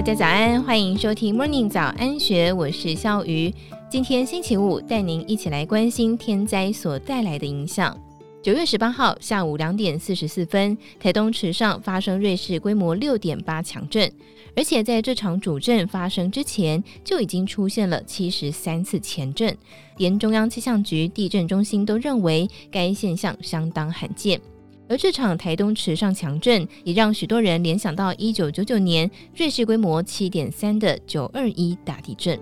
[0.00, 3.52] 大家早安，欢迎收听 Morning 早安学，我是萧瑜。
[3.90, 7.94] 今天星期五，带您一起来关心天灾所带来的影响。
[8.42, 14.10] 九月十八号下午两点四十四分，台东池上发生瑞士规模六点八强震，
[14.56, 19.54] 而且在这场主震发生之前，就已经出现了七十三次前震，
[19.98, 24.40] 连中央气象局地震中心都认为该现象相当罕见。
[24.90, 32.36] 而这场台东池上强震，也让许多人联想到一九九九年瑞士规模七点三的九二一大地震。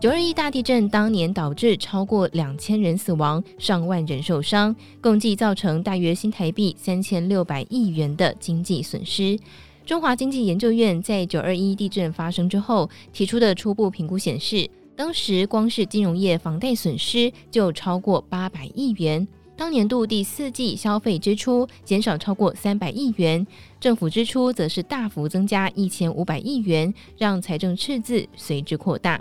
[0.00, 9.36] 九二一大地震当年导致超过两千人死亡，上万人受伤，共计造成大约新台币三千六百亿元的经济损失。
[9.84, 23.44] 中华经济研究院在九二一地震发生之后提出的初步评估显示，当时光是金融业房贷损失就超过八百亿元，当年度第四季消费支出减少超过三百亿元，
[23.80, 29.20] 政府支出则是大幅增加一千五百亿元，让财政赤字随之扩大。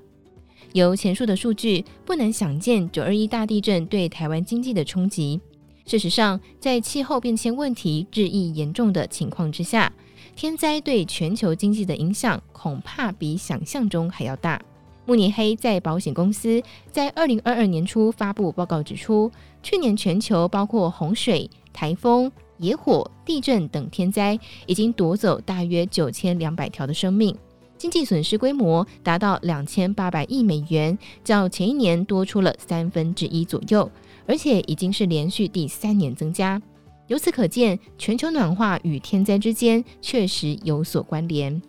[0.73, 5.40] 由前述的数据不难想见，九二一大地震对台湾经济的冲击。
[5.86, 9.92] 事实上，在气候变迁问题日益严重的情况之下，
[10.36, 14.62] 天灾对全球经济的影响恐怕比想象中还要大。
[15.06, 19.32] 慕尼黑在保险公司在二零二二年初发布报告指出，
[19.64, 27.36] 去年全球包括洪水、台风、野火、地震等天灾，已经夺走大约九千两百条的生命，
[27.78, 33.90] 经济损失规模达到两千八百亿美元，较前一年多出了三分之一左右，
[34.28, 36.62] 而且已经是连续第三年增加。
[37.08, 41.62] 由此可见，全球暖化与天灾之间确实有所关联。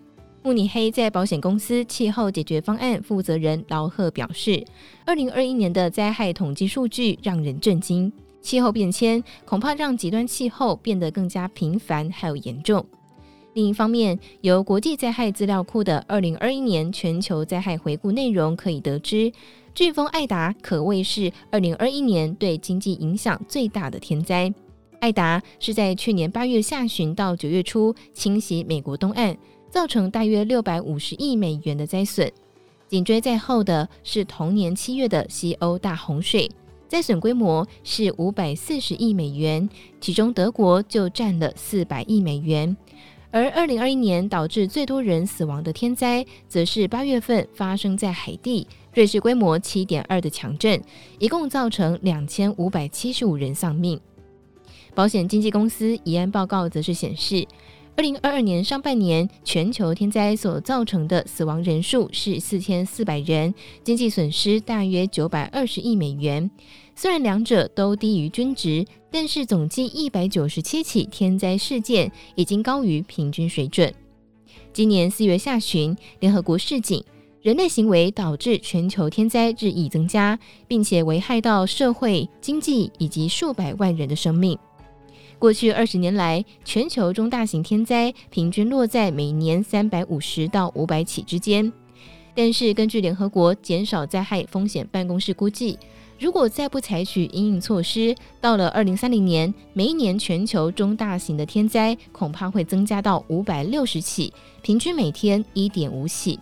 [0.44, 4.64] 慕尼黑在保险公司气候解决方案负责人劳赫表示，
[5.06, 8.12] 二零二一年的灾害统计数据让人震惊。
[8.40, 12.84] 气候变迁恐怕让极端气候变得更加频繁还有严重。
[13.54, 19.30] 另一方面，由国际灾害资料库的二零二一年全球灾害回顾内容可以得知，
[19.76, 24.52] 飓风艾达可谓是二零二一年对经济影响最大的天灾。
[24.98, 29.36] 艾达是在去年八月下旬到九月初侵袭美国东岸。
[29.72, 32.30] 造成大约六百五十亿美元的灾损，
[32.88, 36.50] 紧追在后的是同年七月的西欧大洪水，
[36.86, 39.66] 灾损规模是五百四十亿美元，
[39.98, 42.76] 其中德国就占了四百亿美元。
[43.30, 50.78] 而二零二一年导致最多人死亡的天灾，则是八月份发生在海地，瑞士规模七点二的强震，
[51.18, 53.98] 一共造成两千五百七十五人丧命。
[54.94, 57.46] 保险经纪公司疑案报告则是显示，
[57.94, 63.54] 二零二二年上半年，全球天灾所造成的死亡人数是四千四百人，
[63.84, 66.50] 经济损失大约九百二十亿美元。
[66.96, 73.92] 虽然两者都低于均值，但是总计一百九十七起天灾事件已经高于平均水准。
[74.72, 77.04] 今年四月下旬，联合国示警，
[77.42, 84.58] 人类行为导致全球天灾日益增加，并且危害到社会、经济以及数百万人的生命。
[85.42, 91.72] 过去二十年来，全球中大型天灾平均落在每年三百五十到五百起之间。
[92.32, 95.76] 但是，根据联合国减少灾害风险办公室估计，
[96.16, 104.32] 如果再不采取因应措施，到了二零三零年，每一年全球中大型的天灾恐怕会增加到五百六十起，
[104.62, 106.38] 平均每天一点五起。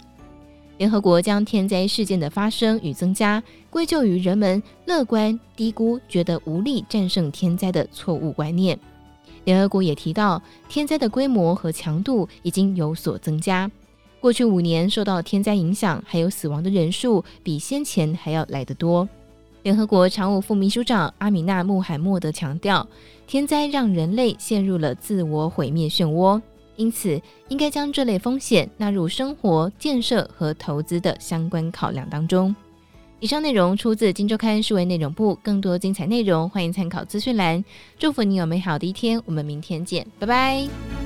[0.76, 8.78] 联合国将天灾事件的发生与增加归咎于人们乐观低估、觉得无力战胜天灾的错误观念。
[9.44, 13.70] 联合国也提到，天灾的规模和强度已经有所增加。
[14.20, 19.08] 过去五年受到天灾影响还有死亡的人数比先前还要来得多。
[19.62, 22.86] 联合国常务副秘书长阿米纳·穆罕默德强调，
[23.26, 26.40] 天灾让人类陷入了自我毁灭漩涡。
[26.76, 32.54] 因此，应该将这类风险纳入生活建设和投资的相关考量当中。
[33.20, 37.62] 以上内容出自《金周刊》数位内容部，更多精彩内容欢迎参考资讯栏。
[37.98, 40.99] 祝福你有美好的一天，我们明天见，拜拜。